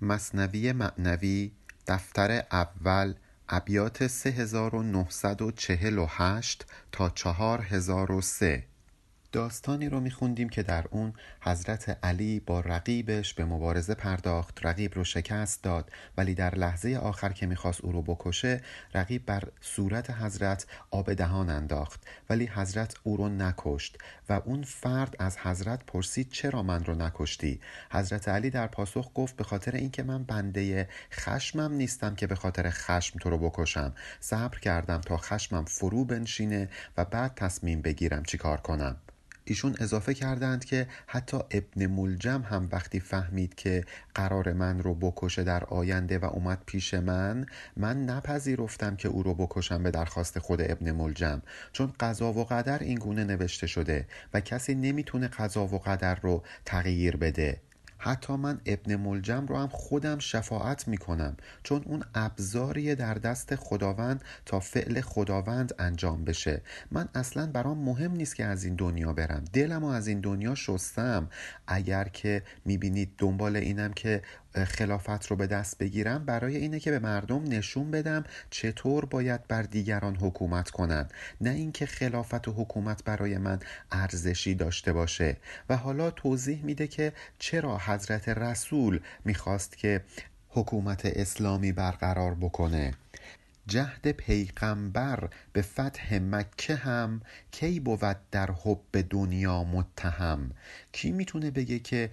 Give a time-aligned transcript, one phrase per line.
[0.00, 1.52] مصنوی معنوی
[1.86, 3.14] دفتر اول
[3.48, 8.75] ابیات 3948 تا 4003
[9.36, 14.66] داستانی رو میخوندیم که در اون حضرت علی با رقیبش به مبارزه پرداخت.
[14.66, 18.60] رقیب رو شکست داد ولی در لحظه آخر که می‌خواست او رو بکشه
[18.94, 22.06] رقیب بر صورت حضرت آب دهان انداخت.
[22.30, 27.60] ولی حضرت او رو نکشت و اون فرد از حضرت پرسید چرا من رو نکشتی؟
[27.90, 32.70] حضرت علی در پاسخ گفت به خاطر اینکه من بنده خشمم نیستم که به خاطر
[32.70, 33.92] خشم تو رو بکشم.
[34.20, 38.96] صبر کردم تا خشمم فرو بنشینه و بعد تصمیم بگیرم چیکار کنم.
[39.48, 45.44] ایشون اضافه کردند که حتی ابن ملجم هم وقتی فهمید که قرار من رو بکشه
[45.44, 47.46] در آینده و اومد پیش من
[47.76, 51.42] من نپذیرفتم که او رو بکشم به درخواست خود ابن ملجم
[51.72, 56.42] چون قضا و قدر این گونه نوشته شده و کسی نمی‌تونه قضا و قدر رو
[56.64, 57.60] تغییر بده.
[57.98, 64.24] حتی من ابن ملجم رو هم خودم شفاعت می‌کنم چون اون ابزاریه در دست خداوند
[64.46, 66.62] تا فعل خداوند انجام بشه.
[66.90, 69.44] من اصلا برام مهم نیست که از این دنیا برم.
[69.52, 71.28] دلم و از این دنیا شستم.
[71.66, 74.22] اگر که می‌بینید دنبال اینم که
[74.64, 79.62] خلافت رو به دست بگیرم برای اینه که به مردم نشون بدم چطور باید بر
[79.62, 81.14] دیگران حکومت کنند.
[81.40, 83.60] نه اینکه خلافت و حکومت برای من
[83.92, 85.36] ارزشی داشته باشه.
[85.68, 90.04] و حالا توضیح میده که چرا حضرت رسول می‌خواست که
[90.48, 92.94] حکومت اسلامی برقرار بکنه.
[93.66, 97.20] جهد پیغمبر به فتح مکه هم
[97.50, 100.50] کی بود در حب دنیا متهم؟
[100.92, 102.10] کی می‌تونه بگه که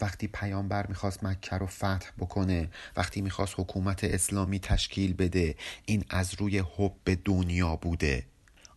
[0.00, 5.54] وقتی پیامبر می‌خواست مکه رو فتح بکنه وقتی می‌خواست حکومت اسلامی تشکیل بده
[5.86, 8.24] این از روی حب دنیا بوده.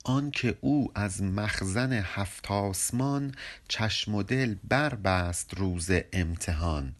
[0.05, 3.35] آنکه او از مخزن هفت آسمان
[3.67, 6.95] چشم و دل بربست روز امتحان.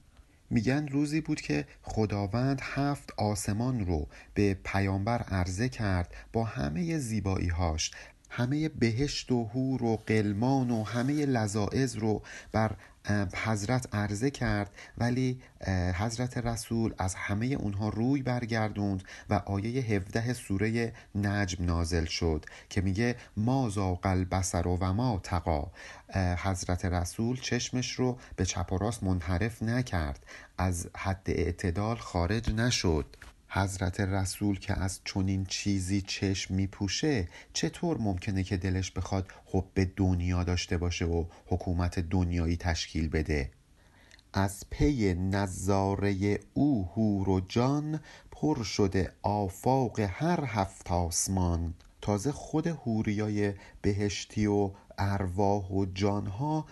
[0.49, 7.47] میگن روزی بود که خداوند هفت آسمان رو به پیامبر عرضه کرد با همه زیبایی
[7.47, 7.91] هاش
[8.29, 12.71] همه بهشت و هور و قلمان و همه لذاعز رو بر
[13.45, 15.41] حضرت عرضه کرد ولی
[15.95, 22.81] حضرت رسول از همه اونها روی برگردوند و آیه 17 سوره نجم نازل شد که
[22.81, 25.71] میگه ما زاق البصر و ما تقا.
[26.37, 30.25] حضرت رسول چشمش رو به چپ و راست منحرف نکرد
[30.57, 33.05] از حد اعتدال خارج نشد.
[33.55, 40.43] حضرت رسول که از چنین چیزی چشم میپوشه چطور ممکنه که دلش بخواد حب دنیا
[40.43, 43.51] داشته باشه و حکومت دنیایی تشکیل بده؟
[44.33, 47.99] از پی نظاره او هور و جان
[48.31, 51.73] پر شده آفاق هر هفت آسمان.
[52.01, 56.65] تازه خود هوریای بهشتی و ارواح و جانها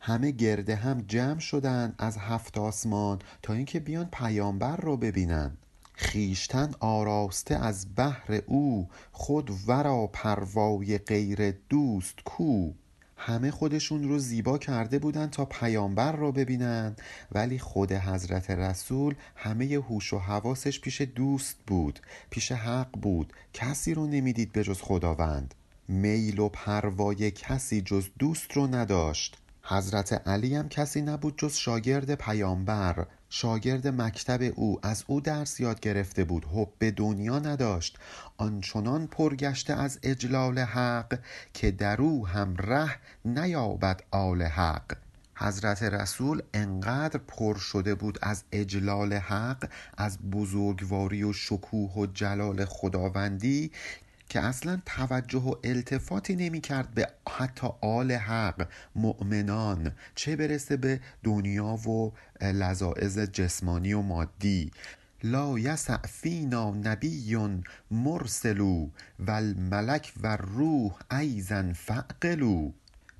[0.00, 5.56] همه گرده هم جمع شدن از هفت آسمان تا اینکه بیان پیامبر رو ببینن.
[6.00, 12.72] خیشتن آراسته از بهر او خود ورا پروای غیر دوست کو.
[13.16, 16.96] همه خودشون رو زیبا کرده بودن تا پیامبر را ببینن
[17.32, 22.00] ولی خود حضرت رسول همه هوش و حواسش پیش دوست بود
[22.30, 23.32] پیش حق بود.
[23.52, 25.54] کسی رو نمی‌دید به جز خداوند.
[25.88, 29.36] میل و پروای کسی جز دوست رو نداشت.
[29.70, 33.06] حضرت علی هم کسی نبود جز شاگرد پیامبر.
[33.28, 34.80] شاگرد مکتب او.
[34.82, 36.44] از او درس یاد گرفته بود.
[36.44, 37.98] حب به دنیا نداشت.
[38.36, 41.18] آنچنان پرگشته از اجلال حق
[41.54, 44.96] که در او هم ره نیابد آل حق.
[45.34, 52.64] حضرت رسول انقدر پر شده بود از اجلال حق از بزرگواری و شکوه و جلال
[52.64, 53.70] خداوندی
[54.28, 61.00] که اصلا توجه و التفاتی نمی کرد به حتی آل حق مؤمنان چه برسه به
[61.24, 62.12] دنیا و
[62.42, 64.70] لذاعز جسمانی و مادی.
[65.22, 67.36] لا یسع فینا نبی
[67.90, 72.72] مرسلو و الملک و روح ایزن فعقلو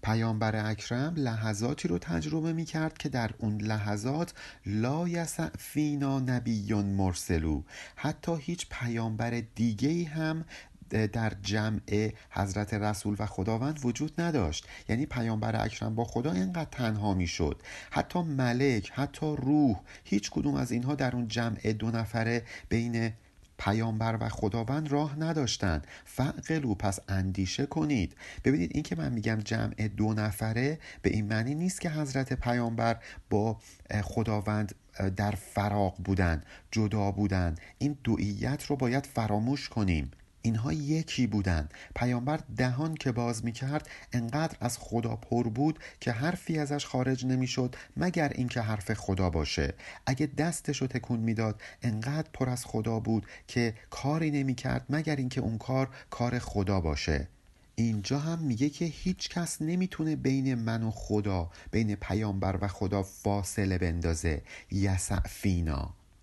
[0.03, 4.35] پیامبر اکرم لحظاتی رو تجربه می کرد که در اون لحظات
[4.67, 7.63] لا یسع فینا نبی مرسلو.
[7.97, 10.45] حتی هیچ پیامبر دیگه هم
[10.91, 14.67] در جمع حضرت رسول و خداوند وجود نداشت.
[14.89, 17.63] یعنی پیامبر اکرم با خدا اینقدر تنها می‌شد.
[17.91, 23.13] حتی ملک حتی روح هیچ کدوم از اینها در اون جمع دو نفره بین
[23.59, 25.87] پیامبر و خداوند راه نداشتند.
[26.05, 28.17] فقلو پس اندیشه کنید.
[28.45, 32.97] ببینید این که من میگم جمع دو نفره به این معنی نیست که حضرت پیامبر
[33.31, 33.57] با
[34.03, 34.75] خداوند
[35.17, 37.55] در فراق بودن جدا بودن.
[37.79, 40.11] این دوئیت رو باید فراموش کنیم.
[40.49, 41.75] اینها یکی بودند.
[41.95, 47.27] پیامبر دهان که باز می کرد انقدر از خدا پر بود که حرفی ازش خارج
[47.27, 49.75] نمی‌شد مگر اینکه حرف خدا باشه.
[50.07, 55.41] اگه دستشو تکون می‌داد انقدر پر از خدا بود که کاری نمی کرد مگر اینکه
[55.41, 57.29] اون کار کار خدا باشه.
[57.75, 63.03] اینجا هم میگه که هیچ کس نمی‌تونه بین من و خدا بین پیامبر و خدا
[63.03, 64.43] فاصله بندازه.
[64.73, 65.19] یسع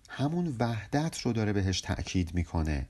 [0.08, 2.86] همون وحدت رو داره بهش تأکید می‌کنه.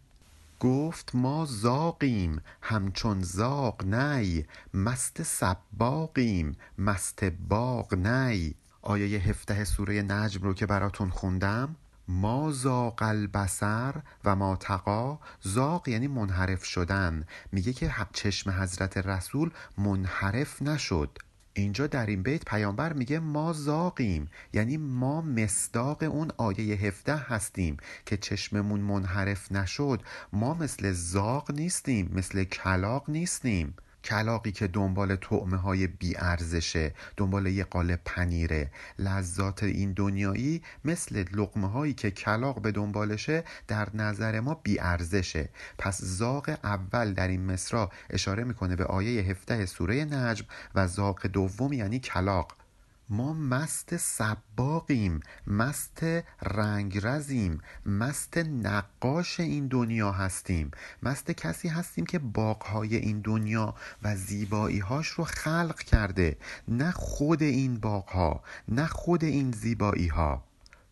[0.60, 4.44] گفت ما زاقیم همچون زاق نی
[4.74, 8.54] مست سباقیم مست باغ نی.
[8.82, 11.76] آیه هفته سوره نجم رو که براتون خوندم.
[12.08, 13.94] ما زاق البسر
[14.24, 17.24] و ما تقا زاق یعنی منحرف شدن.
[17.52, 21.18] میگه که چشم حضرت رسول منحرف نشد.
[21.56, 27.76] اینجا در این بیت پیامبر میگه ما زاقیم یعنی ما مصداق اون آیه 17 هستیم
[28.06, 30.02] که چشممون منحرف نشد.
[30.32, 33.74] ما مثل زاق نیستیم مثل کلاق نیستیم.
[34.06, 38.70] کلاقی که دنبال طعمه های بیارزشه دنبال یه قالب پنیره.
[38.98, 45.48] لذات این دنیایی مثل لقمه هایی که کلاق به دنبالشه در نظر ما بیارزشه.
[45.78, 51.26] پس زاق اول در این مصرا اشاره می‌کنه به آیه 17 سوره نجم و زاق
[51.26, 52.65] دوم یعنی کلاق.
[53.08, 56.04] ما مست سباقیم مست
[56.42, 60.70] رنگرزیم مست نقاش این دنیا هستیم.
[61.02, 66.36] مست کسی هستیم که باغهای این دنیا و زیباییهاش رو خلق کرده
[66.68, 70.42] نه خود این باغها نه خود این زیباییها.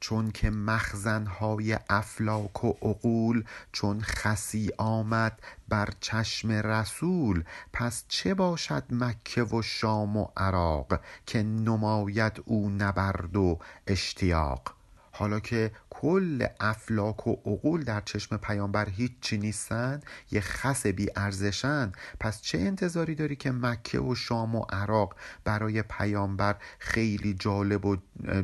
[0.05, 8.85] چون که مخزنهای افلاک و عقول چون خسی آمد بر چشم رسول پس چه باشد
[8.91, 14.75] مکه و شام و عراق که نماید او نبرد و اشتیاق؟
[15.13, 20.01] حالا که کل افلاک و عقول در چشم پیامبر هیچی نیستن؟
[20.31, 25.83] یه خس بی ارزشن پس چه انتظاری داری که مکه و شام و عراق برای
[25.83, 27.97] پیامبر خیلی جالب و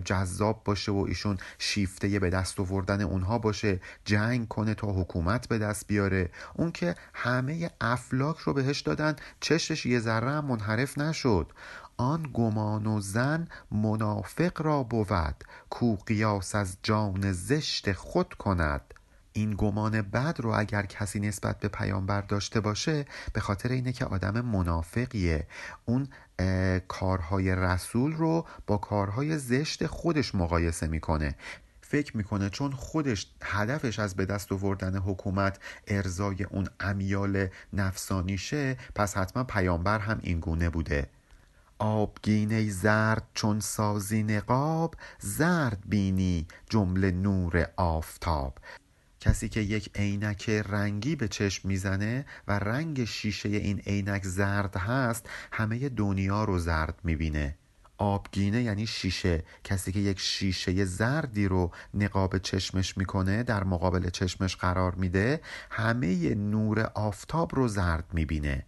[0.05, 5.59] جذاب باشه و ایشون شیفته به دست آوردن اونها باشه جنگ کنه تا حکومت به
[5.59, 11.53] دست بیاره؟ اون که همه افلاک رو بهش دادن چشش یه ذره منحرف نشد.
[12.01, 18.95] آن گمان و زن منافق را بود کو قیاس از جان زشت خود کند.
[19.33, 24.05] این گمان بد رو اگر کسی نسبت به پیامبر داشته باشه به خاطر اینه که
[24.05, 25.47] آدم منافقیه.
[25.85, 26.09] اون
[26.89, 31.35] کارهای رسول رو با کارهای زشت خودش مقایسه می‌کنه.
[31.81, 39.17] فکر می‌کنه چون خودش هدفش از به دست آوردن حکومت ارزای اون امیال نفسانیشه پس
[39.17, 41.07] حتما پیامبر هم این گونه بوده.
[41.81, 48.59] آبگینه زرد چون سازی نقاب زرد بینی جمله نور آفتاب.
[49.21, 55.29] کسی که یک عینک رنگی به چشم می‌زنه و رنگ شیشه این عینک زرد هست
[55.53, 57.57] همه دنیا رو زرد می‌بینه.
[57.99, 59.45] آبگینه یعنی شیشه.
[59.65, 65.41] کسی که یک شیشه زردی رو نقاب چشمش می‌کنه در مقابل چشمش قرار میده
[65.71, 68.65] همه نور آفتاب رو زرد می‌بینه.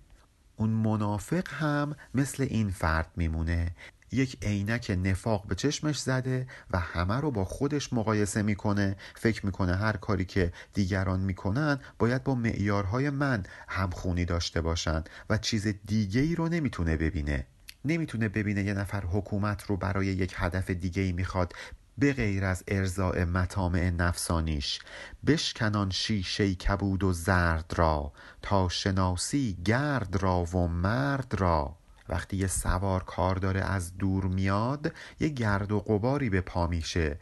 [0.56, 3.70] اون منافق هم مثل این فرد میمونه.
[4.12, 8.96] یک عینک نفاق به چشمش زده و همه رو با خودش مقایسه می‌کنه.
[9.14, 15.38] فکر می‌کنه هر کاری که دیگران می‌کنن باید با معیارهای من همخونی داشته باشن و
[15.38, 17.46] چیز دیگه ای رو نمی‌تونه ببینه.
[17.84, 21.52] نمی‌تونه ببینه یه نفر حکومت رو برای یک هدف دیگه ای می‌خواد
[21.98, 24.78] به غیر از ارزاع مطامع نفسانیش
[25.26, 28.12] بشکنان شیشه کبود و زرد را
[28.42, 31.76] تا شناسی گرد را و مرد را.
[32.08, 37.18] وقتی یه سوار کار داره از دور میاد یه گرد و قباری به پا میشه.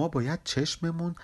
[0.00, 1.14] ما باید چشممون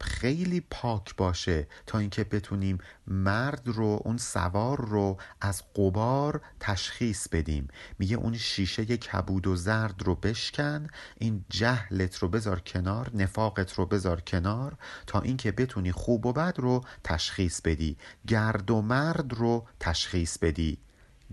[0.00, 7.68] خیلی پاک باشه تا اینکه بتونیم مرد رو اون سوار رو از قبار تشخیص بدیم.
[7.98, 10.86] میگه اون شیشه کبود و زرد رو بشکن
[11.18, 16.54] این جهلت رو بذار کنار نفاقت رو بذار کنار تا اینکه بتونی خوب و بد
[16.58, 17.96] رو تشخیص بدی.
[18.26, 20.78] گرد و مرد رو تشخیص بدی.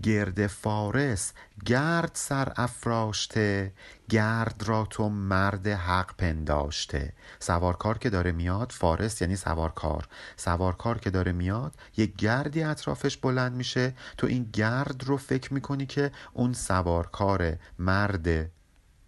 [0.02, 1.32] گرد فارس
[1.64, 3.72] گرد سر افراشته
[4.08, 7.12] گرد را تو مرد حق پنداشته.
[7.38, 10.08] سوارکار که داره میاد فارس یعنی سوارکار.
[10.36, 13.94] سوارکار که داره میاد یه گردی اطرافش بلند میشه.
[14.18, 18.50] تو این گرد رو فکر می‌کنی که اون سوارکار مرد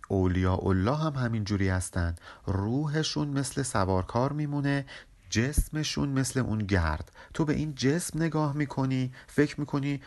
[0.09, 2.14] اولیاء الله هم همین جوری هستن.
[2.47, 4.87] روحشون مثل سوارکار میمونه
[5.30, 7.12] جسمشون مثل اون گرد.
[7.35, 10.00] تو به این جسم نگاه می‌کنی فکر می‌کنی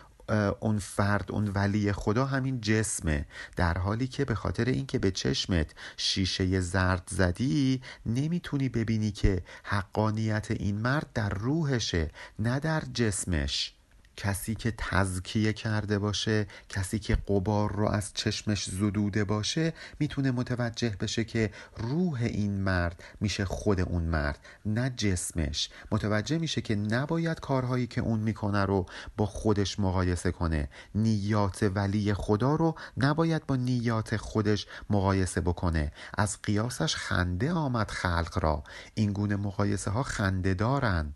[0.60, 3.26] اون فرد اون ولی خدا همین جسمه.
[3.56, 10.52] در حالی که به خاطر اینکه به چشمت شیشه زرد زدی نمی‌تونی ببینی که حقانیت
[10.52, 13.74] این مرد در روحشه نه در جسمش.
[14.22, 20.90] کسی که تزکیه کرده باشه کسی که قبار رو از چشمش زدوده باشه می‌تونه متوجه
[21.00, 25.70] بشه که روح این مرد میشه خود اون مرد نه جسمش.
[25.92, 28.86] متوجه میشه که نباید کارهایی که اون می‌کنه رو
[29.18, 30.70] با خودش مقایسه کنه.
[30.96, 35.92] نیات ولی خدا رو نباید با نیات خودش مقایسه بکنه.
[36.18, 38.64] از قیاسش خنده آمد خلق را.
[38.94, 41.14] این گونه مقایسه ها خنده دارن.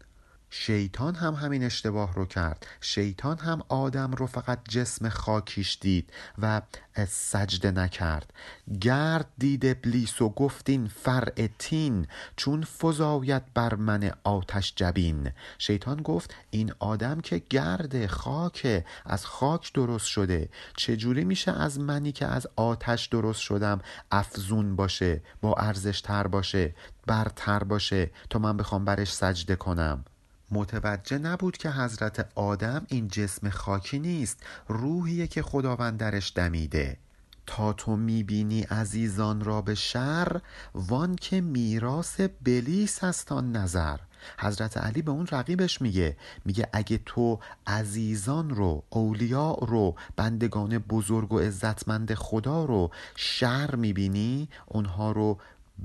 [0.49, 2.67] شیطان هم همین اشتباه رو کرد.
[2.81, 6.61] شیطان هم آدم رو فقط جسم خاکیش دید و
[7.07, 8.33] سجده نکرد.
[8.81, 15.31] گرد دید ابلیس و گفتین فرع تین چون فزاید بر من آتش جبین.
[15.57, 20.49] شیطان گفت این آدم که گرد خاک از خاک درست شده.
[20.77, 23.79] چجوری میشه از منی که از آتش درست شدم
[24.11, 26.75] افزون باشه با ارزش تر باشه
[27.07, 30.05] برتر باشه تا من بخوام برش سجده کنم؟
[30.51, 36.97] متوجه نبود که حضرت آدم این جسم خاکی نیست روحیه که خداوند درش دمیده.
[37.45, 40.41] تا تو می‌بینی عزیزان را به شر
[40.73, 43.97] وان که میراث بلیس است آن نظر.
[44.39, 51.33] حضرت علی به اون رقیبش میگه میگه اگه تو عزیزان رو اولیاء رو بندگان بزرگ
[51.33, 55.37] و عزتمند خدا رو شر می‌بینی اونها رو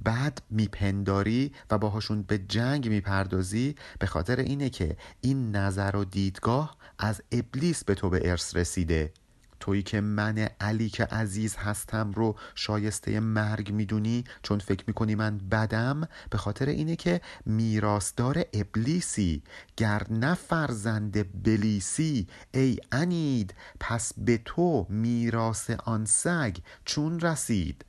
[0.05, 6.77] بد میپنداری و باهاشون به جنگ می‌پردازی به خاطر اینه که این نظر و دیدگاه
[6.99, 9.13] از ابلیس به تو به ارث رسیده.
[9.61, 15.39] تویی که من علی که عزیز هستم رو شایسته مرگ می‌دونی چون فکر می‌کنی من
[15.39, 19.43] بدم به خاطر اینه که میراستار ابلیسی
[19.77, 27.85] گر نه فرزند بلیسی ای انید پس به تو میراس آن سگ چون رسید.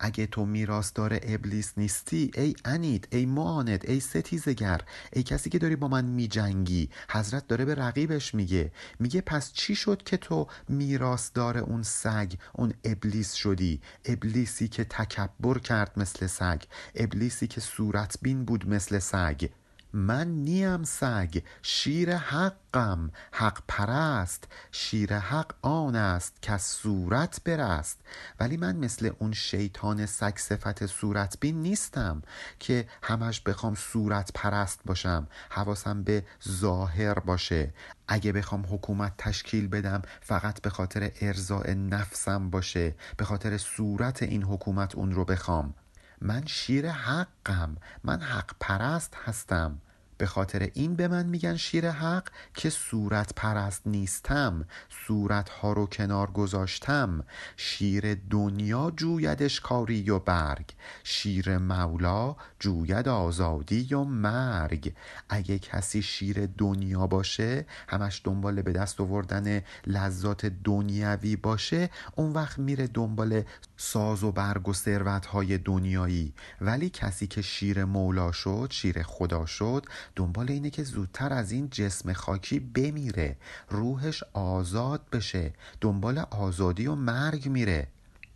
[0.00, 4.80] اگه تو میراستار ابلیس نیستی ای انید ای معاند ای ستیزگر
[5.12, 8.72] ای کسی که داری با من میجنگی حضرت داره به رقیبش میگه.
[8.98, 15.58] میگه پس چی شد که تو میراستار اون سگ اون ابلیس شدی؟ ابلیسی که تکبر
[15.58, 16.62] کرد مثل سگ
[16.94, 19.48] ابلیسی که صورت بین بود مثل سگ.
[19.92, 23.10] من نیم سگ شیر حقم.
[23.32, 27.98] حق پرست شیر حق آن است که صورت برست
[28.40, 32.22] ولی من مثل اون شیطان سگ صفت صورت بین نیستم
[32.58, 37.74] که همش بخوام صورت پرست باشم حواسم به ظاهر باشه.
[38.08, 42.94] اگه بخوام حکومت تشکیل بدم فقط به خاطر ارزاء نفسم باشه.
[43.16, 45.74] به خاطر صورت این حکومت اون رو بخوام.
[46.20, 49.78] من شیر حقم من حق پرست هستم.
[50.20, 54.64] به خاطر این به من میگن شیر حق که صورت پرست نیستم
[55.06, 57.24] صورت ها رو کنار گذاشتم.
[57.56, 60.70] شیر دنیا جویدش کاری و برگ
[61.04, 64.94] شیر مولا جوید آزادی و مرگ.
[65.28, 72.58] اگه کسی شیر دنیا باشه همش دنبال به دست آوردن لذات دنیوی باشه اون وقت
[72.58, 73.42] میره دنبال
[73.82, 76.32] ساز و برگ و ثروت های دنیایی.
[76.60, 81.68] ولی کسی که شیر مولا شد شیر خدا شد دنبال اینه که زودتر از این
[81.70, 83.36] جسم خاکی بمیره.
[83.68, 85.52] روحش آزاد بشه.
[85.80, 87.86] دنبال آزادی و مرگ میره.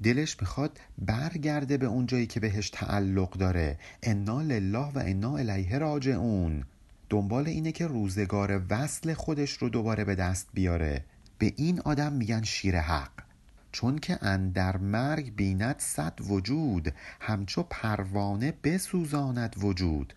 [0.03, 3.79] دلش می‌خواد برگرده به اون جایی که بهش تعلق داره.
[4.03, 6.65] انا لله و انا الیه راجعون.
[7.11, 11.05] دنبال اینه که روزگار وصل خودش رو دوباره به دست بیاره.
[11.39, 13.34] به این آدم میگن شیر حق.
[13.75, 20.15] چون که اندر مرگ بیند صد وجود همچو پروانه بسوزاند وجود.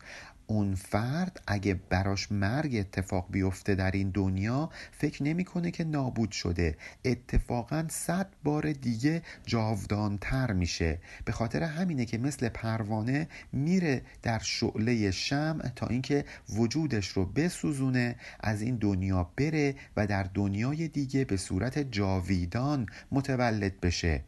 [0.47, 6.77] اون فرد اگه براش مرگ اتفاق بیفته در این دنیا فکر نمی‌کنه که نابود شده.
[7.05, 10.99] اتفاقا صد بار دیگه جاودانتر میشه.
[11.25, 18.15] به خاطر همینه که مثل پروانه میره در شعله شمع تا اینکه وجودش رو بسوزونه
[18.39, 24.23] از این دنیا بره و در دنیای دیگه به صورت جاویدان متولد بشه.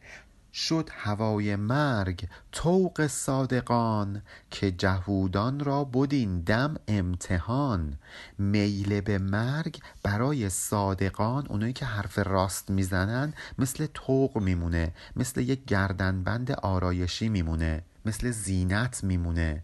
[0.52, 7.98] شد هوای مرگ طوق صادقان که جهودان را بدین دم امتحان.
[8.38, 15.64] میل به مرگ برای صادقان اونایی که حرف راست می‌زنن مثل طوق میمونه مثل یک
[15.64, 19.62] گردنبند آرایشی میمونه مثل زینت میمونه.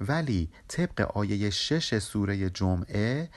[0.00, 3.28] ولی طبق آیه شش سوره جمعه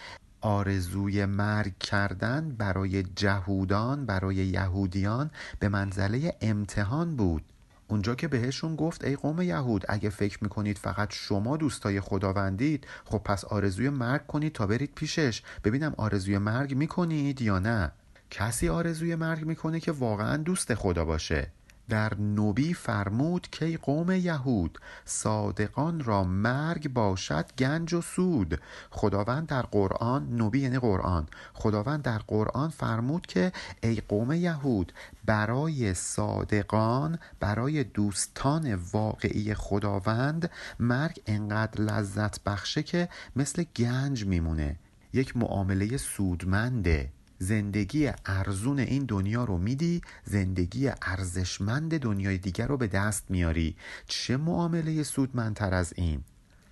[0.47, 7.43] آرزوی مرگ کردن برای جهودان برای یهودیان به منزله امتحان بود.
[7.87, 13.17] اونجا که بهشون گفت ای قوم یهود اگه فکر می‌کنید فقط شما دوستای خداوندید خب
[13.17, 15.41] پس آرزوی مرگ کنید تا برید پیشش.
[15.63, 17.91] ببینم آرزوی مرگ می‌کنید یا نه.
[18.31, 21.51] کسی آرزوی مرگ می‌کنه که واقعا دوست خدا باشه.
[21.89, 28.61] در نبی فرمود که قوم یهود صادقان را مرگ باشد گنج و سود.
[28.89, 31.27] خداوند در قرآن نبی یعنی قرآن.
[31.53, 33.51] خداوند در قرآن فرمود که
[33.83, 34.93] ای قوم یهود
[35.25, 44.79] برای صادقان برای دوستان واقعی خداوند مرگ انقدر لذت بخشه که مثل گنج میمونه.
[45.13, 47.11] یک معامله سودمنده.
[47.39, 53.75] زندگی ارزون این دنیا رو میدی زندگی ارزشمند دنیای دیگر رو به دست میاری.
[54.07, 56.23] چه معامله سودمندتر از این؟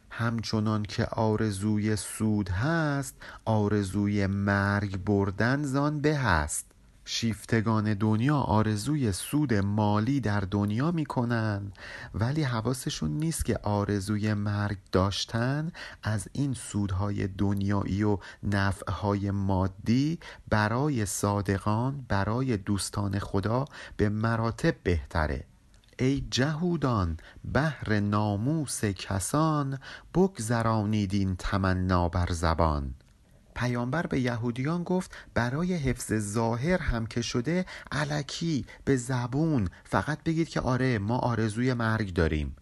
[0.10, 6.75] همچنان که آرزوی سود هست آرزوی مرگ بردن زان به هست.
[7.06, 11.72] شیفتگان دنیا آرزوی سود مالی در دنیا می‌کنن
[12.14, 15.72] ولی حواسشون نیست که آرزوی مرگ داشتن
[16.04, 20.20] از این سودهای دنیایی و نفعهای مادی
[20.50, 23.66] برای صادقان برای دوستان خدا
[23.98, 25.44] به مراتب بهتره.
[26.00, 27.18] ای جهودان
[27.54, 29.80] بهر ناموس کسان
[30.14, 32.94] بگذرانید این تمنا بر زبان.
[33.56, 39.70] پیامبر به یهودیان گفت برای حفظ ظاهر هم که شده علکی به زبون.
[39.84, 42.56] فقط بگید که آره ما آرزوی مرگ داریم.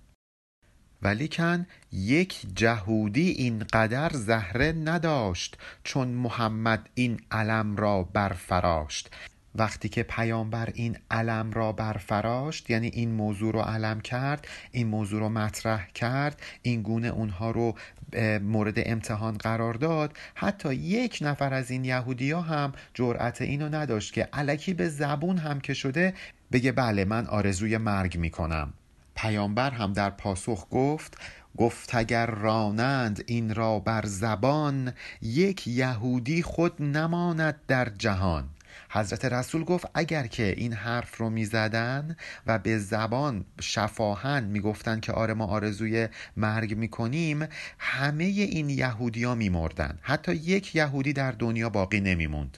[1.02, 9.10] ولیکن یک جهودی اینقدر زهره نداشت چون محمد این علم را برفراشت.
[9.56, 15.20] وقتی که پیامبر این علم را برفراشت یعنی این موضوع رو علم کرد این موضوع
[15.20, 17.76] رو مطرح کرد این گونه اونها رو
[18.42, 24.14] مورد امتحان قرار داد حتی یک نفر از این یهودی ها هم جرأت اینو نداشت
[24.14, 26.14] که علکی به زبون هم که شده
[26.52, 28.74] بگه بله من آرزوی مرگ می‌کنم.
[29.16, 31.18] پیامبر هم در پاسخ گفت
[31.58, 38.50] گفت اگر رانند این را بر زبان یک یهودی خود نماند در جهان.
[38.94, 42.16] حضرت رسول گفت اگر که این حرف رو می‌زدن
[42.48, 46.08] و به زبان شفاهن می‌گفتن که آره ما آرزوی
[46.38, 47.48] مرگ می‌کنیم
[47.80, 50.00] همه این یهودی ها میمردن.
[50.02, 52.58] حتی یک یهودی در دنیا باقی نمیموند.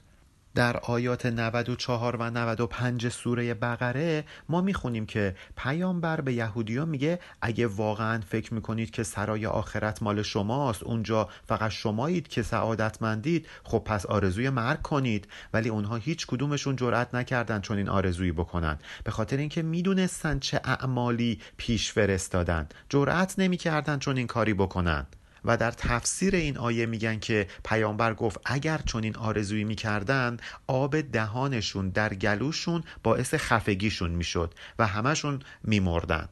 [0.55, 7.67] در آیات 94 و 95 سوره بقره ما می‌خونیم که پیامبر به یهودیا میگه اگه
[7.67, 14.05] واقعا فکر می‌کنید که سرای آخرت مال شماست اونجا فقط شمایید که سعادتمندید خب پس
[14.05, 15.27] آرزوی مرگ کنید.
[15.53, 18.79] ولی اونها هیچ کدومشون جرأت نکردن چون این آرزویی بکنن.
[19.03, 22.67] به خاطر اینکه می‌دونستن چه اعمالی پیش فرستادن.
[22.89, 25.05] جرأت نمی‌کردن چون این کاری بکنن.
[25.45, 31.01] و در تفسیر این آیه میگن که پیامبر گفت اگر چون این آرزویی می‌کردن آب
[31.01, 36.29] دهانشون در گلوشون باعث خفگیشون می‌شد و همشون میمردن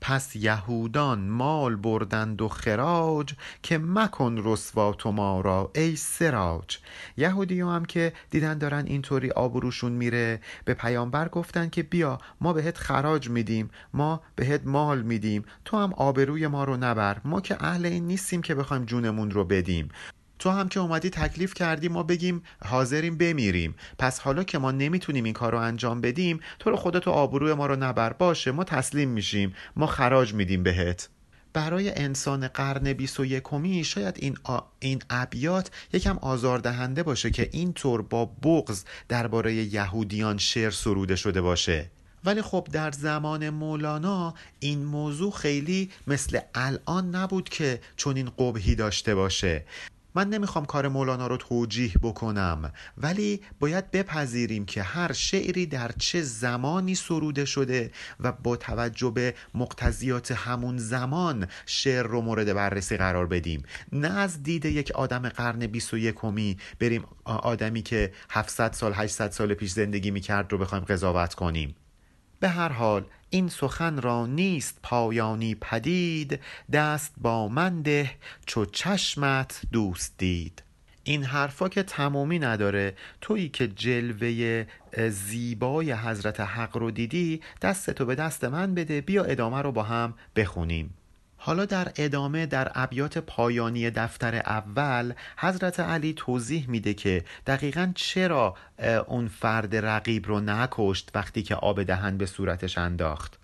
[0.00, 6.78] پس یهودان مال بردند و خراج که مکن رسوا تو ما را ای سراج.
[7.16, 12.78] یهودی هم که دیدن دارن اینطوری آبروشون میره به پیامبر گفتن که بیا ما بهت
[12.78, 17.86] خراج میدیم ما بهت مال میدیم تو هم آبروی ما رو نبر ما که اهل
[17.86, 19.88] این نیستیم که بخوایم جونمون رو بدیم.
[20.38, 23.74] تو هم که اومدی تکلیف کردی ما بگیم حاضریم بمیریم.
[23.98, 27.66] پس حالا که ما نمی‌تونیم این کار رو انجام بدیم تو رو خودتو آبروی ما
[27.66, 29.54] رو نبر باشه ما تسلیم میشیم.
[29.76, 31.08] ما خراج میدیم بهت.
[31.56, 34.58] برای انسان قرن 21 کمی شاید این آ...
[34.78, 41.90] این ابیات یکم آزاردهنده باشه که اینطور با بغض درباره یهودیان شعر سروده شده باشه.
[42.24, 48.74] ولی خب در زمان مولانا این موضوع خیلی مثل الان نبود که چون این قبهی
[48.74, 49.64] داشته باشه.
[50.16, 56.22] من نمی‌خوام کار مولانا رو توجیه بکنم ولی باید بپذیریم که هر شعری در چه
[56.22, 63.26] زمانی سروده شده و با توجه به مقتضیات همون زمان شعر رو مورد بررسی قرار
[63.26, 63.62] بدیم.
[63.92, 69.54] نه از دید یک آدم قرن 21 می بریم آدمی که 700 سال 800 سال
[69.54, 71.74] پیش زندگی می‌کرد رو بخوایم قضاوت کنیم.
[72.40, 76.40] به هر حال این سخن را نیست پایانی پدید
[76.72, 78.10] دست با من ده
[78.46, 80.62] چو چشمت دوست دید.
[81.04, 84.64] این حرفا که تمامی نداره تویی که جلوه
[85.08, 90.14] زیبای حضرت حق رو دیدی دستتو به دست من بده بیا ادامه رو با هم
[90.36, 90.94] بخونیم.
[91.46, 98.54] حالا در ادامه در ابیات پایانی دفتر اول حضرت علی توضیح میده که دقیقا چرا
[99.06, 103.38] اون فرد رقیب رو نکشت وقتی که آب دهن به صورتش انداخت.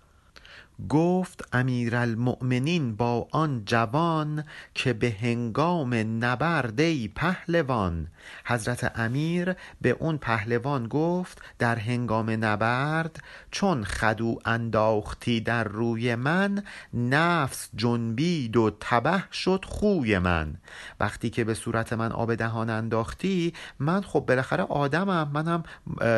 [0.89, 5.93] گفت امیرالمؤمنین با آن جوان که به هنگام
[6.25, 8.07] نبرد ای پهلوان.
[8.45, 16.63] حضرت امیر به اون پهلوان گفت در هنگام نبرد چون خدو انداختی در روی من
[16.93, 20.55] نفس جنبید و تبه شد خوی من.
[20.99, 25.63] وقتی که به صورت من آب دهان انداختی من خب بالاخره آدمم منم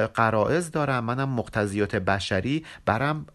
[0.08, 3.26] قرائز دارم منم مقتضیات بشری برم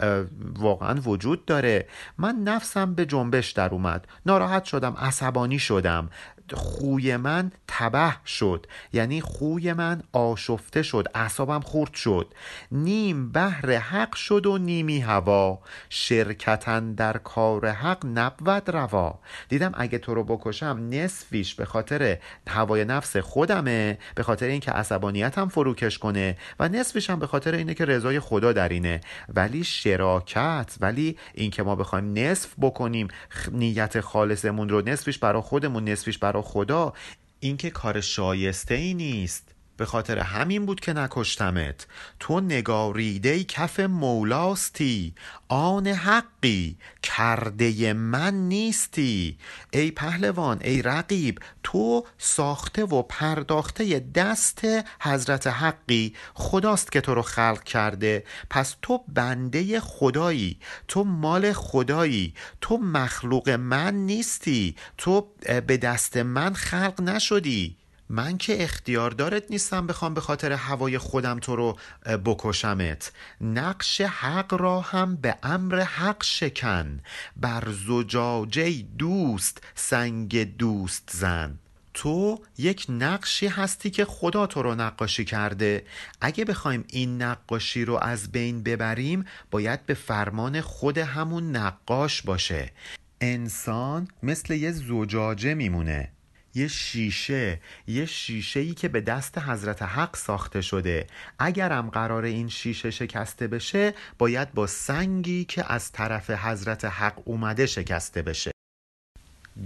[0.59, 1.89] واقعا وجود داره.
[2.19, 4.07] من نفسم به جنبش در اومد.
[4.27, 6.09] ناراحت شدم عصبانی شدم.
[6.55, 8.67] خوی من تبه شد.
[8.93, 11.07] یعنی خوی من آشفته شد.
[11.15, 12.35] اعصابم خورد شد.
[12.73, 15.59] نیم بهر حق شد و نیمی هوا.
[15.89, 19.19] شرکتا در کار حق نبود روا.
[19.49, 25.49] دیدم اگه تو رو بکشم نصفیش به خاطر هوای نفس خودمه به خاطر اینکه عصبانیتم
[25.49, 29.01] فروکش کنه و نصفیش هم به خاطر اینه که رضای خدا در اینه.
[29.35, 33.09] ولی شراکت ولی اینکه ما بخوایم نصف بکنیم
[33.53, 36.93] نیت خالصمون رو نصفیش برای خودمون نصفیش برای خدا
[37.41, 39.49] این که کار شایسته ای نیست.
[39.81, 41.87] به خاطر همین بود که نکشتمت.
[42.19, 45.15] تو نگاریده کف مولاستی.
[45.49, 49.39] آن حقی کرده من نیستی.
[49.71, 54.61] ای پهلوان ای رقیب تو ساخته و پرداخته دست
[55.01, 56.15] حضرت حقی.
[56.35, 58.25] خداست که تو رو خلق کرده.
[58.51, 60.59] پس تو بنده خدایی.
[60.89, 62.35] تو مال خدایی.
[62.61, 64.77] تو مخلوق من نیستی.
[64.99, 65.29] تو
[65.67, 67.80] به دست من خلق نشدی.
[68.13, 71.79] من که اختیاردارت نیستم بخوام به خاطر هوای خودم تو رو
[72.25, 73.13] بکشمت.
[73.41, 77.01] نقش حق را هم به امر حق شکن.
[77.37, 81.59] بر زجاجه دوست سنگ دوست زن.
[81.95, 85.85] تو یک نقشی هستی که خدا تو رو نقاشی کرده.
[86.21, 92.73] اگه بخوایم این نقاشی رو از بین ببریم باید به فرمان خود همون نقاش باشه.
[93.21, 96.13] انسان مثل یه زجاجه میمونه.
[96.55, 101.07] یه شیشه یه شیشه ای که به دست حضرت حق ساخته شده.
[101.39, 107.67] اگرم قرار این شیشه شکسته بشه باید با سنگی که از طرف حضرت حق اومده
[107.67, 108.51] شکسته بشه.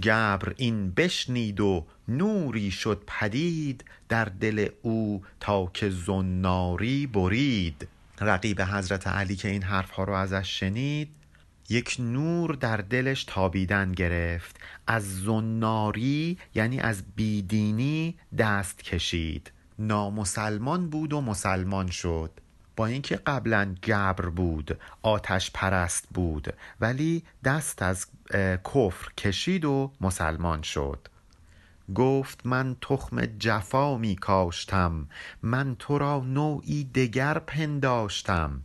[0.03, 7.87] گبر این بشنید و نوری شد پدید در دل او تا که زناری برید.
[8.21, 11.24] رقیب حضرت علی که این حرفها رو ازش شنید
[11.69, 14.59] یک نور در دلش تابیدن گرفت.
[14.87, 19.51] از زناری یعنی از بیدینی دست کشید.
[19.79, 22.31] نامسلمان بود و مسلمان شد.
[22.75, 28.07] با اینکه قبلا گبر بود آتش پرست بود ولی دست از
[28.73, 31.07] کفر کشید و مسلمان شد.
[31.95, 35.07] گفت من تخم جفا می کاشتم.
[35.41, 38.61] من تو را نوعی دگر پنداشتم.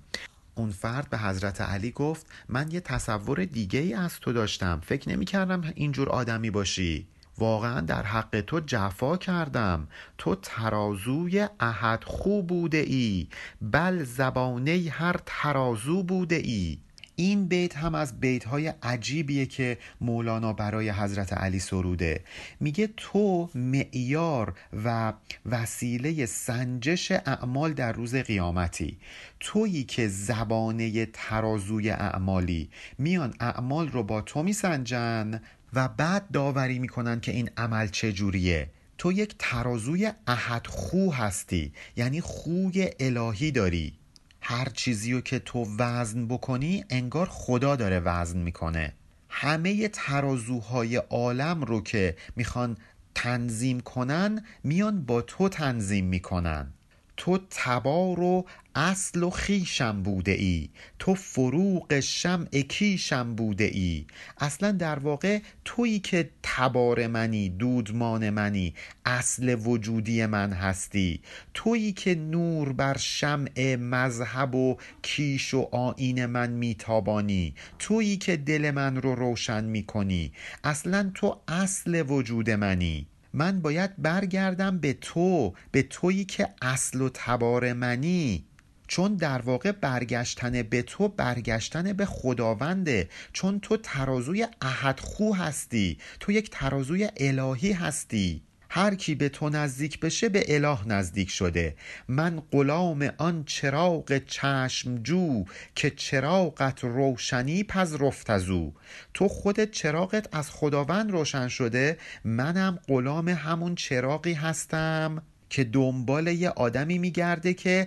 [0.61, 4.81] اون فرد به حضرت علی گفت من یه تصور دیگه ای از تو داشتم.
[4.85, 7.07] فکر نمی کردم اینجور آدمی باشی.
[7.39, 9.89] واقعا در حق تو جفا کردم.
[10.19, 13.29] تو ترازوی احد خوب بوده ای.
[13.63, 16.79] بل زبانه هر ترازو بوده ای.
[17.21, 22.25] این بیت هم از بیت های عجیبیه که مولانا برای حضرت علی سروده.
[22.61, 24.55] میگه تو معیار
[24.85, 25.13] و
[25.47, 28.99] وسیله سنجش اعمال در روز قیامتی.
[29.41, 32.71] تویی که زبانه ترازوی اعمالی.
[32.99, 35.41] میان اعمال رو با تو میسنجن
[35.73, 41.73] و بعد داوری می‌کنن که این عمل چجوریه تو یک ترازوی احد خو هستی.
[41.97, 44.00] یعنی خوی الهی داری.
[44.41, 48.93] هر چیزی رو که تو وزن بکنی انگار خدا داره وزن می‌کنه.
[49.29, 52.77] همه ترازوهای عالم رو که می‌خوان
[53.15, 56.73] تنظیم کنن میان با تو تنظیم می‌کنن.
[57.17, 64.07] تو تبار و اصل و خیشم بوده ای تو فروغ شمع کیشم بوده ای.
[64.39, 71.21] اصلا در واقع تویی که تبار منی دودمان منی اصل وجودی من هستی.
[71.55, 77.55] تویی که نور بر شمع مذهب و کیش و آین من میتابانی.
[77.79, 80.33] تویی که دل من رو روشن می‌کنی.
[80.65, 83.07] اصلا تو اصل وجود منی.
[83.33, 88.45] من باید برگردم به تو به تویی که اصل و تبار منی.
[88.91, 93.09] چون در واقع برگشتن به تو برگشتن به خداونده.
[93.33, 95.99] چون تو ترازوی احد خو هستی.
[96.21, 98.43] تو یک ترازوی الهی هستی.
[98.71, 101.77] هر کی به تو نزدیک بشه به اله نزدیک شده.
[102.09, 108.75] من غلام آن چراغ چشمجو که چراغت روشنی پذرفت از او.
[109.15, 111.99] تو خودت چراغت از خداوند روشن شده.
[112.25, 115.23] منم غلام همون چراغی هستم.
[115.51, 117.87] که دنبال یه آدمی میگرده که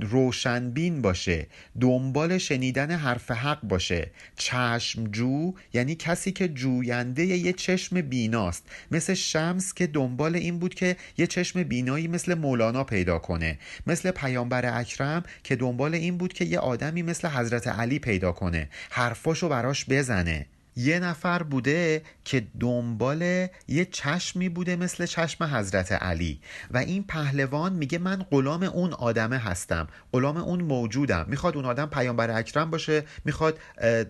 [0.00, 1.46] روشنبین باشه
[1.80, 4.10] دنبال شنیدن حرف حق باشه.
[4.36, 8.64] چشمجو یعنی کسی که جوینده یه چشم بیناست.
[8.90, 13.58] مثل شمس که دنبال این بود که یه چشم بینایی مثل مولانا پیدا کنه.
[13.86, 18.68] مثل پیامبر اکرم که دنبال این بود که یه آدمی مثل حضرت علی پیدا کنه.
[18.90, 20.46] حرفاشو براش بزنه.
[20.76, 26.40] یه نفر بوده که دنبال یه چشمی بوده مثل چشم حضرت علی.
[26.70, 29.88] و این پهلوان میگه من غلام اون آدمه هستم.
[30.12, 31.26] غلام اون موجودم.
[31.28, 33.58] می‌خواد اون آدم پیامبر اکرم باشه می‌خواد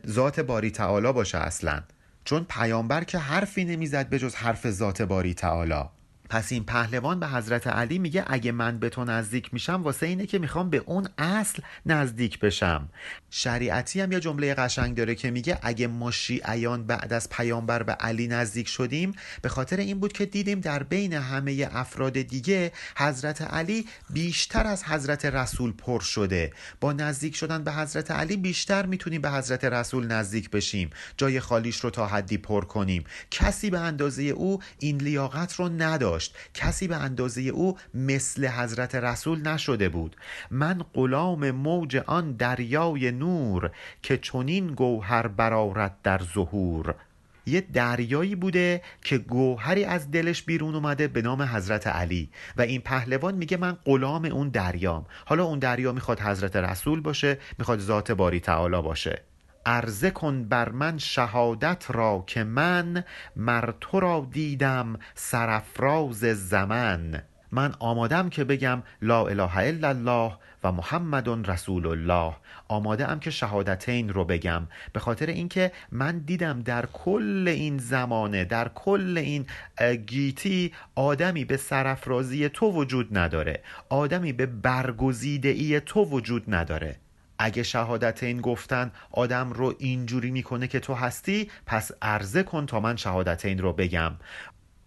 [0.08, 1.82] ذات باری تعالی باشه اصلا.
[2.24, 5.84] چون پیامبر که حرفی نمی‌زد به جز حرف ذات باری تعالی.
[6.34, 10.26] پس این پهلوان به حضرت علی میگه اگه من به تو نزدیک میشم واسه اینه
[10.26, 12.88] که می‌خوام به اون اصل نزدیک بشم.
[13.30, 17.92] شریعتی هم یه جمله قشنگ داره که میگه اگه ما شیعیان بعد از پیامبر به
[17.92, 23.42] علی نزدیک شدیم به خاطر این بود که دیدیم در بین همه افراد دیگه حضرت
[23.42, 26.52] علی بیشتر از حضرت رسول پر شده.
[26.80, 30.90] با نزدیک شدن به حضرت علی بیشتر می‌تونیم به حضرت رسول نزدیک بشیم.
[31.16, 33.04] جای خالیش رو تا حدی پر کنیم.
[33.30, 36.23] کسی به اندازه او این لیاقت رو نداشت.
[36.54, 40.16] کسی به اندازه او مثل حضرت رسول نشده بود.
[40.50, 43.70] من غلام موج آن دریای نور
[44.02, 46.94] که چنین گوهر برارد در ظهور.
[47.46, 52.30] یه دریایی بوده که گوهری از دلش بیرون اومده به نام حضرت علی.
[52.56, 55.06] و این پهلوان میگه من غلام اون دریام.
[55.24, 59.22] حالا اون دریا می‌خواد حضرت رسول باشه می‌خواد ذات باری تعالی باشه.
[59.66, 63.04] عرضه کن بر من شهادت را که من
[63.36, 67.22] مر تو را دیدم سرفراز زمن.
[67.52, 70.32] من آمادم که بگم لا اله الا الله
[70.64, 72.36] و محمد رسول الله.
[72.68, 74.66] آماده ام که شهادتین رو بگم.
[74.92, 79.46] به خاطر اینکه من دیدم در کل این زمانه در کل این
[80.06, 83.62] گیتی آدمی به سرفرازی تو وجود نداره.
[83.88, 87.03] آدمی به برگزیده ای تو وجود نداره.
[87.38, 92.80] اگه شهادت این گفتن آدم رو اینجوری می‌کنه که تو هستی پس عرضه کن تا
[92.80, 94.12] من شهادت این رو بگم.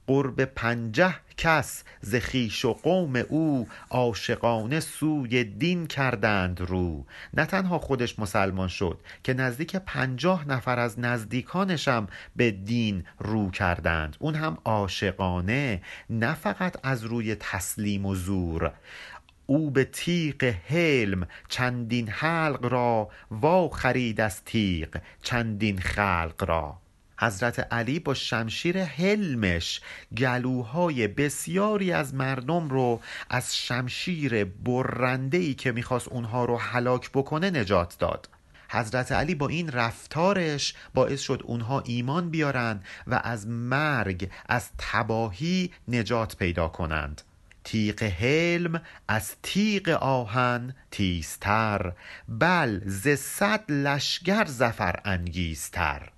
[0.07, 7.05] قرب پنجه کس ز خویش و قوم او عاشقانه سوی دین کردند رو.
[7.33, 14.15] نه تنها خودش مسلمان شد که نزدیک پنجاه نفر از نزدیکانشم به دین رو کردند.
[14.19, 18.71] اون هم عاشقانه نه فقط از روی تسلیم و زور.
[19.49, 26.77] او به تیغ حلم چندین حلق را وا خرید از تیغ چندین خلق را.
[27.19, 29.81] حضرت علی با شمشیر حلمش
[30.17, 37.97] گلوهای بسیاری از مردم رو از شمشیر برندهی که می‌خواست اونها رو هلاک بکنه نجات
[37.99, 38.29] داد.
[38.69, 45.71] حضرت علی با این رفتارش باعث شد اونها ایمان بیارن و از مرگ از تباهی
[45.87, 47.21] نجات پیدا کنند.
[47.67, 51.93] تیغ حلم از تیغ آهن تیزتر
[52.29, 56.09] بل ز صد لشگر زفر انگیزتر.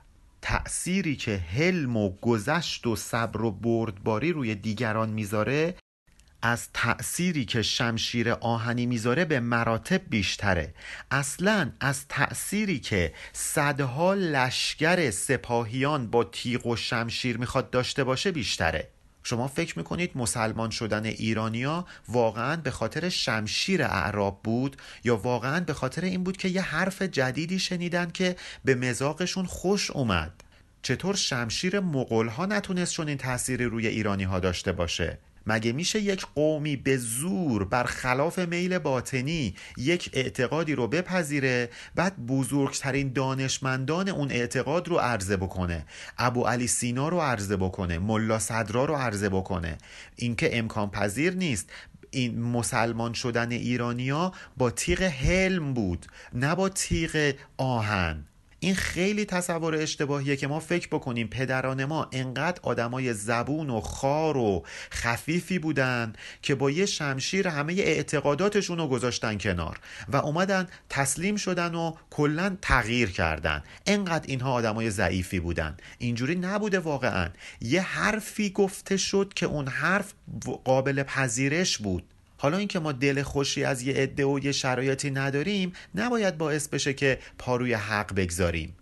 [0.42, 5.76] تأثیری که حلم و گذشت و صبر و بردباری روی دیگران می‌ذاره
[6.42, 10.74] از تأثیری که شمشیر آهنی می‌ذاره به مراتب بیشتره.
[11.12, 18.90] اصلا از تأثیری که صدها لشگر سپاهیان با تیغ و شمشیر می‌خواد داشته باشه بیشتره.
[19.30, 25.74] شما فکر می‌کنید مسلمان شدن ایرانیا واقعا به خاطر شمشیر اعراب بود یا واقعا به
[25.74, 30.44] خاطر این بود که یه حرف جدیدی شنیدن که به مزاقشون خوش اومد؟
[30.82, 36.00] چطور شمشیر مغول ها نتونست چون این تأثیری روی ایرانی ها داشته باشه؟ مگه میشه
[36.02, 44.10] یک قومی به زور بر خلاف میل باطنی یک اعتقادی رو بپذیره بعد بزرگترین دانشمندان
[44.10, 45.86] اون اعتقاد رو عرضه بکنه؟
[46.18, 49.78] ابو علی سینا رو عرضه بکنه ملا صدرا رو عرضه بکنه.
[50.16, 51.70] اینکه امکان پذیر نیست.
[52.12, 58.26] این مسلمان شدن ایرانیا با تیغ حلم بود نه با تیغ آهن.
[58.60, 64.38] این خیلی تصور اشتباهیه که ما فکر بکنیم پدران ما انقدر آدمای زبون و خار
[64.38, 71.36] و خفیفی بودن که با یه شمشیر همه اعتقاداتشون رو گذاشتن کنار و اومدن تسلیم
[71.36, 73.64] شدن و کلا تغییر کردن.
[73.86, 75.78] انقدر اینها آدمای ضعیفی بودن.
[75.98, 77.30] اینجوری نبوده واقعا.
[77.62, 80.14] یه حرفی گفته شد که اون حرف
[80.64, 82.04] قابل پذیرش بود.
[82.42, 86.94] حالا اینکه ما دل خوشی از یه عده و یه شرایطی نداریم نباید باعث بشه
[86.94, 88.76] که پاروی حق بگذاریم.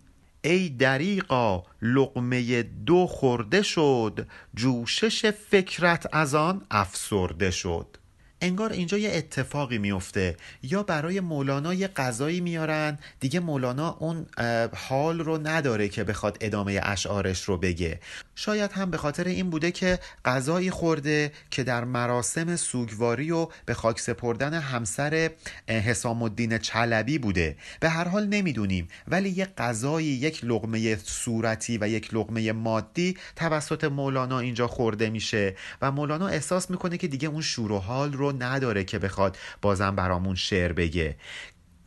[0.44, 7.96] ای دریقا لقمه دو خورده شد جوشش فکرت از آن افسرده شد.
[8.40, 10.36] انگار اینجا یه اتفاقی میفته.
[10.62, 14.26] یا برای مولانا یه غذایی میارن دیگه مولانا اون
[14.74, 18.00] حال رو نداره که بخواد ادامه اشعارش رو بگه.
[18.40, 23.74] شاید هم به خاطر این بوده که غذایی خورده که در مراسم سوگواری و به
[23.74, 25.30] خاک سپردن همسر
[25.68, 27.56] حسام الدین چلبی بوده.
[27.80, 33.84] به هر حال نمی‌دونیم ولی یک غذایی یک لغمه صورتی و یک لغمه مادی توسط
[33.84, 38.42] مولانا اینجا خورده میشه و مولانا احساس می‌کنه که دیگه اون شور و حال رو
[38.42, 41.16] نداره که بخواد بازم برامون شعر بگه.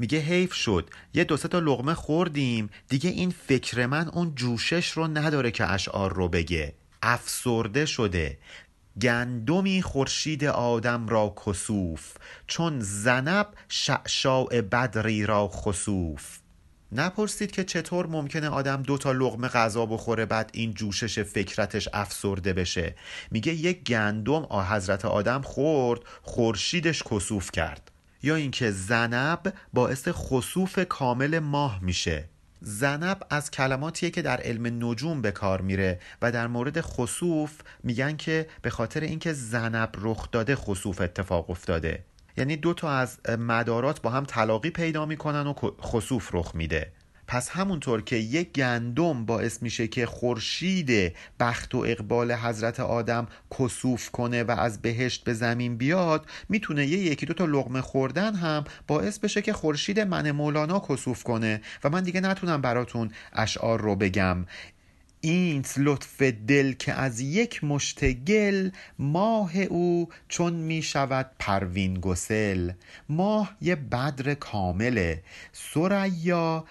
[0.01, 0.89] میگه حیف شد.
[1.13, 2.69] یه دو تا لغمه خوردیم.
[2.89, 6.73] دیگه این فکر من اون جوشش رو نداره که اشعار رو بگه.
[7.01, 8.37] افسرده شده.
[9.01, 12.13] گندمی خورشید آدم را کسوف.
[12.47, 16.37] چون زنب شعشاع بدری را خسوف.
[16.91, 22.53] نپرسید که چطور ممکنه آدم دو تا لغمه غذا بخوره بعد این جوشش فکرتش افسرده
[22.53, 22.95] بشه.
[23.31, 27.90] میگه یک گندم آ حضرت آدم خورد خورشیدش کسوف کرد.
[28.23, 32.29] یا اینکه زنب باعث خسوف کامل ماه میشه.
[32.61, 37.51] زنب از کلماتیه که در علم نجوم به کار میره و در مورد خسوف
[37.83, 42.03] میگن که به خاطر اینکه زنب رخ داده خسوف اتفاق افتاده.
[42.37, 45.53] یعنی دو تا از مدارات با هم تلاقی پیدا می‌کنن و
[45.83, 46.91] خسوف رخ میده.
[47.31, 53.27] پس همونطور که یک گندم باعث میشه که خورشید بخت و اقبال حضرت آدم
[53.59, 58.35] کسوف کنه و از بهشت به زمین بیاد می‌تونه یه یکی دو تا لغمه خوردن
[58.35, 61.61] هم باعث بشه که خورشید من مولانا کسوف کنه.
[61.83, 64.45] و من دیگه نتونم براتون اشعار رو بگم.
[65.21, 72.71] اینت لطف دل که از یک مشتگل ماه او چون می شود پروین گسل.
[73.09, 75.23] ماه یه بدر کامله.
[75.53, 76.65] سریا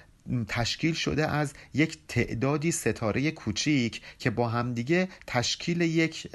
[0.48, 6.26] تشکیل شده از یک تعدادی ستاره کوچیک که با همدیگه تشکیل یک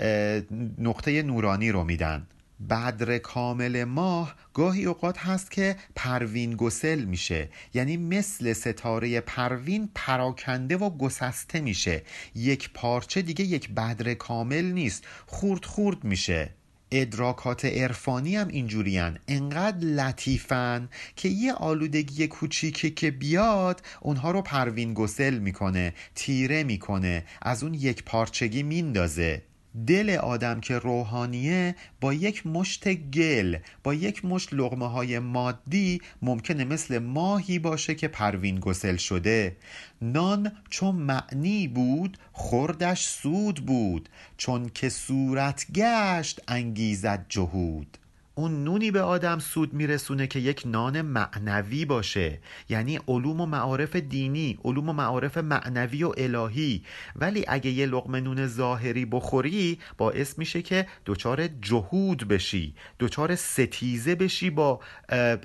[0.78, 2.28] نقطه نورانی رو میدن.
[2.70, 7.50] بدر کامل ماه گاهی اوقات هست که پروین گسل میشه.
[7.74, 12.04] یعنی مثل ستاره پروین پراکنده و گسسته میشه.
[12.36, 15.04] یک پارچه دیگه یک بدر کامل نیست.
[15.26, 16.50] خورد خورد میشه.
[16.92, 24.94] ادراکات عرفانی هم اینجورین انقدر لطیفن که یه آلودگی کوچیکی که بیاد اونها رو پروین
[24.94, 29.42] گسل می‌کنه تیره می‌کنه از اون یک پارچگی میندازه.
[29.88, 36.64] دل آدم که روحانیه با یک مشت گل با یک مشت لغمه های مادی ممکنه
[36.64, 39.58] مثل ماهی باشه که پروین گسل شده.
[40.02, 44.10] نان چون معنی بود خوردش سود بود.
[44.38, 47.98] چون که صورت گشت انگیزد جهود.
[48.38, 52.40] اون نونی به آدم سود میرسونه که یک نان معنوی باشه.
[52.70, 56.84] یعنی علوم و معارف دینی علوم و معارف معنوی و الهی.
[57.16, 64.16] ولی اگه یه لقمه نون ظاهری بخوری باعث میشه که دچار جهود بشی دچار ستیزه
[64.16, 64.80] بشی با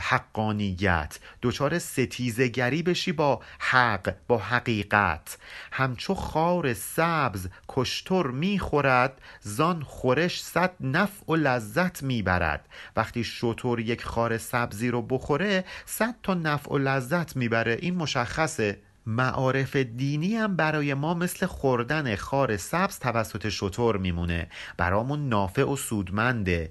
[0.01, 5.39] حقانیت دچار ستیزه گری بشی با حق با حقیقت.
[5.73, 12.69] همچو خار سبز کشتر می‌خورد زان خورش صد نفع و لذت می‌برد.
[12.97, 17.79] وقتی شطور یک خار سبزی رو بخوره صد تا نفع و لذت می‌بره.
[17.81, 18.79] این مشخصه.
[19.07, 24.49] معارف دینی هم برای ما مثل خوردن خار سبز توسط شطور میمونه.
[24.77, 26.71] برامون نافع و سودمنده.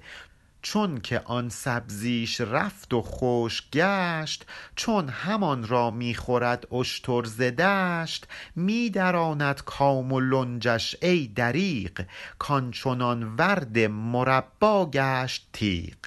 [0.71, 9.61] چون که آن سبزیش رفت و خوش گشت چون همان را می‌خورد اشتر زدشت میدراند
[9.63, 12.05] کام و لنجش ای دریق
[12.39, 15.97] کانچنان ورد مربا گشت تیق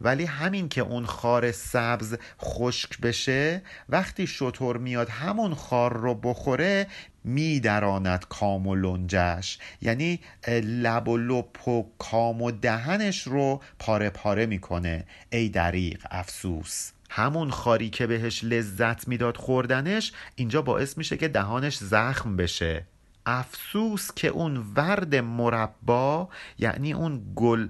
[0.00, 6.86] ولی همین که اون خار سبز خشک بشه وقتی شتر میاد همون خار رو بخوره
[7.28, 9.58] میدراند کام و لنجش.
[9.82, 10.20] یعنی
[10.62, 15.04] لب و لپ و کام و دهنش رو پاره پاره می‌کنه.
[15.30, 16.90] ای دریغ افسوس.
[17.10, 22.86] همون خاری که بهش لذت می‌داد خوردنش اینجا باعث میشه که دهانش زخم بشه.
[23.26, 27.68] افسوس که اون ورد مربا یعنی اون گل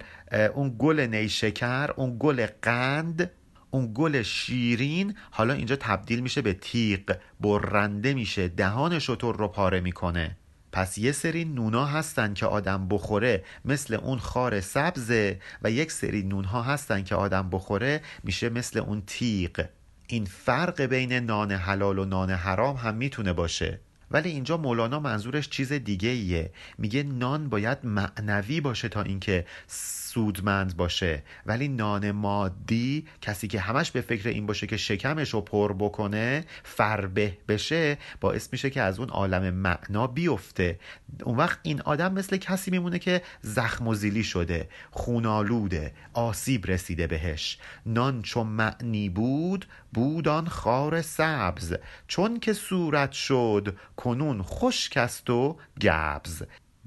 [0.54, 3.30] اون گل نیشکر اون گل قند
[3.70, 9.80] اون گل شیرین حالا اینجا تبدیل میشه به تیغ برنده میشه دهان شطور رو پاره
[9.80, 10.36] می‌کنه.
[10.72, 16.22] پس یه سری نونا هستن که آدم بخوره مثل اون خار سبزه و یک سری
[16.22, 19.66] نونها هستن که آدم بخوره میشه مثل اون تیغ.
[20.06, 23.80] این فرق بین نان حلال و نان حرام هم می‌تونه باشه.
[24.10, 29.46] ولی اینجا مولانا منظورش چیز دیگه ایه میگه نان باید معنوی باشه تا اینکه
[30.18, 31.22] سودمند باشه.
[31.46, 36.44] ولی نان مادی کسی که همش به فکر این باشه که شکمش رو پر بکنه
[36.62, 40.78] فربه بشه باعث میشه که از اون عالم معنا بیفته.
[41.24, 47.06] اون وقت این آدم مثل کسی میمونه که زخم و زیلی شده خونالوده آسیب رسیده
[47.06, 47.58] بهش.
[47.86, 51.74] نان چون معنی بود بودان خار سبز.
[52.06, 56.42] چون که صورت شد کنون خشک است و گبز.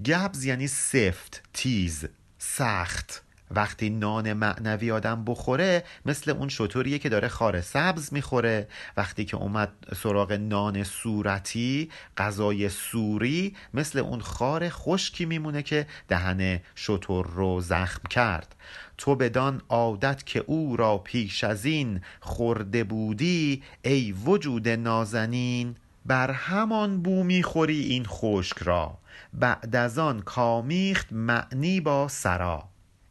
[0.05, 2.05] گبز یعنی سفت تیز
[2.37, 3.23] سخت.
[3.51, 8.67] وقتی نان معنوی آدم بخوره مثل اون شطوریه که داره خار سبز می‌خوره.
[8.97, 16.59] وقتی که اومد سراغ نان صورتی غذای سوری مثل اون خار خشکی میمونه که دهن
[16.75, 18.55] شطور رو زخم کرد.
[18.97, 25.75] تو بدان عادت که او را پیش از این خورده بودی ای وجود نازنین.
[26.05, 28.97] بر همان بو می‌خوری این خشک را.
[29.33, 32.63] بعد از آن کامیخت معنی با سرا.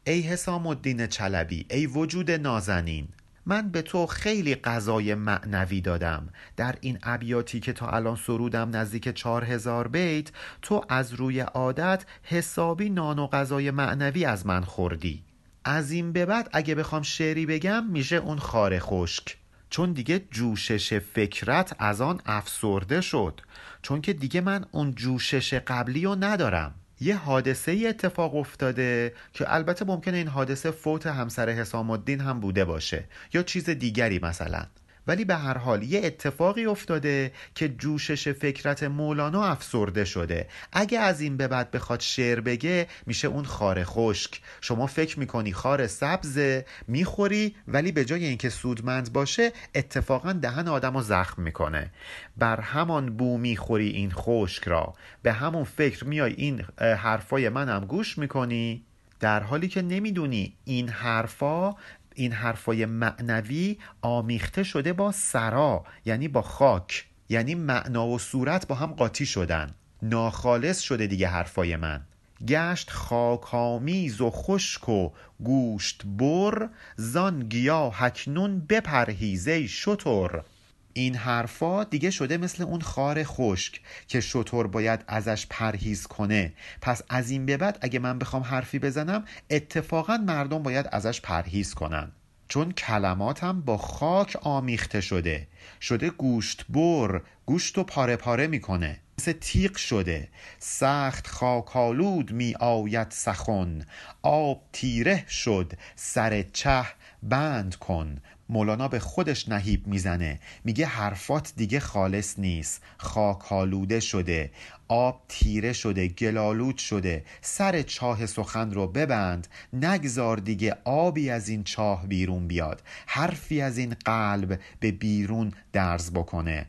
[0.05, 3.09] ای حسام الدین چلبی ای وجود نازنین
[3.47, 6.29] من به تو خیلی غذای معنوی دادم.
[6.57, 10.31] در این ابیاتی که تا الان سرودم نزدیک چهار هزار بیت
[10.63, 15.23] تو از روی عادت حسابی نان و غذای معنوی از من خوردی.
[15.65, 19.40] از این به بعد اگه بخوام شعری بگم میشه اون خار خشک.
[19.71, 23.41] چون دیگه جوشش فکرت از آن افسرده شد.
[23.83, 26.75] چون که دیگه من اون جوشش قبلی رو ندارم.
[27.01, 32.41] یه حادثه ای اتفاق افتاده که البته ممکنه این حادثه فوت همسر حسام الدین هم
[32.41, 33.05] بوده باشه.
[33.35, 34.67] یا چیز دیگری مثلا.
[35.11, 40.49] ولی به هر حال یه اتفاقی افتاده که جوشش فکرت مولانا افسرده شده.
[40.73, 44.41] اگه از این به بعد بخواد شعر بگه میشه اون خار خشک.
[44.61, 50.97] شما فکر می‌کنی خار سبزه می‌خوری ولی به جای اینکه سودمند باشه اتفاقا دهن آدم
[50.97, 51.91] رو زخم می‌کنه.
[52.37, 54.95] بر همان بو می‌خوری این خشک را.
[55.23, 58.85] به همون فکر میای این حرفای منم گوش می‌کنی؟
[59.21, 61.75] در حالی که نمی‌دونی این حرفا
[62.21, 67.07] این حرفای معنوی آمیخته شده با سرا یعنی با خاک.
[67.29, 69.71] یعنی معنا و صورت با هم قاطی شدن.
[70.03, 72.01] ناخالص شده دیگه حرفای من.
[72.49, 75.11] گشت خاکامیز و خشک و
[75.45, 80.45] گوشت بر زان گیا هکنون بپرهیزه شطور
[80.93, 86.53] این حرفا دیگه شده مثل اون خار خشک که شطور باید ازش پرهیز کنه.
[86.81, 91.75] پس از این به بعد اگه من بخوام حرفی بزنم اتفاقا مردم باید ازش پرهیز
[91.75, 92.13] کنن.
[92.49, 95.47] چون کلماتم با خاک آمیخته شده.
[95.81, 99.01] شده گوشت بر گوشت و پاره پاره می‌کنه.
[99.19, 100.29] مثل تیق شده.
[100.59, 103.87] سخت خاکالود می آید سخن.
[104.23, 105.73] آب تیره شد.
[105.97, 106.85] سر چه
[107.23, 108.19] بند کن.
[108.51, 110.41] مولانا به خودش نهیب می‌زنه.
[110.65, 112.83] میگه حرفات دیگه خالص نیست.
[112.99, 114.51] خاکالوده شده.
[114.89, 116.09] آب تیره شده.
[116.09, 117.25] گلالود شده.
[117.41, 119.49] سر چاه سخن رو ببند.
[119.73, 122.83] نگذار دیگه آبی از این چاه بیرون بیاد.
[123.07, 126.67] حرفی از این قلب به بیرون درز بکنه.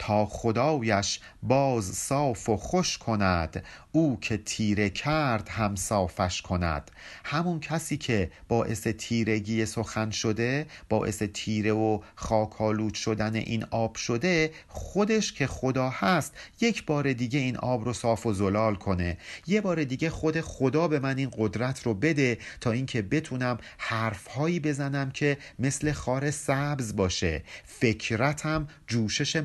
[0.00, 6.90] تا خدایش باز صاف و خوش کند او که تیره کرد هم صافش کند.
[7.24, 14.50] همون کسی که باعث تیرگی سخن شده باعث تیره و خاکالود شدن این آب شده
[14.68, 19.18] خودش که خدا هست یک بار دیگه این آب رو صاف و زلال کنه.
[19.46, 24.60] یه بار دیگه خود خدا به من این قدرت رو بده تا اینکه بتونم حرفهایی
[24.60, 27.42] بزنم که مثل خار سبز باشه.
[27.64, 29.36] فکرتم جوشش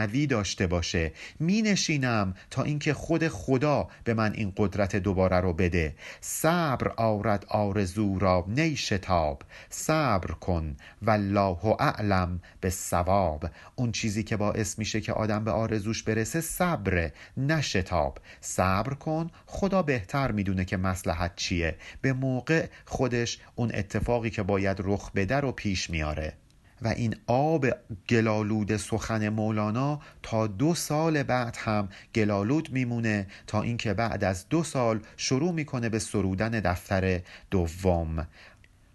[0.00, 1.12] معنوی داشته باشه.
[1.40, 5.94] می نشینم تا اینکه خود خدا به من این قدرت دوباره رو بده.
[6.20, 14.36] صبر آرد آرزو را نی شتاب صبر کن والله اعلم به ثواب اون چیزی که
[14.36, 20.64] باعث میشه که آدم به آرزوش برسه صبر نه شتاب صبر کن خدا بهتر می‌دونه
[20.64, 21.76] که مسلحت چیه.
[22.00, 26.39] به موقع خودش اون اتفاقی که باید رخ بده رو پیش میاره.
[26.82, 27.66] و این آب
[28.08, 34.64] گلالود سخن مولانا تا دو سال بعد هم گلالود میمونه تا اینکه بعد از دو
[34.64, 37.20] سال شروع می‌کنه به سرودن دفتر
[37.50, 38.26] دوم.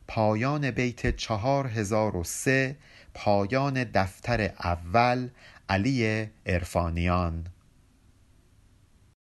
[0.08, 2.76] پایان بیت چهار هزار و سه
[3.14, 5.30] پایان دفتر اول
[5.70, 7.46] علی ارفانیان